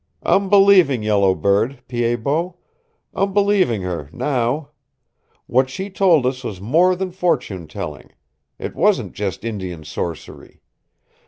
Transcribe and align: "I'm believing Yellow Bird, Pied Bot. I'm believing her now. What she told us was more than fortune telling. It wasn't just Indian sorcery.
"I'm 0.23 0.49
believing 0.49 1.03
Yellow 1.03 1.35
Bird, 1.35 1.83
Pied 1.87 2.23
Bot. 2.23 2.55
I'm 3.13 3.33
believing 3.33 3.83
her 3.83 4.09
now. 4.11 4.71
What 5.45 5.69
she 5.69 5.91
told 5.91 6.25
us 6.25 6.43
was 6.43 6.59
more 6.59 6.95
than 6.95 7.11
fortune 7.11 7.67
telling. 7.67 8.09
It 8.57 8.73
wasn't 8.73 9.13
just 9.13 9.45
Indian 9.45 9.83
sorcery. 9.83 10.63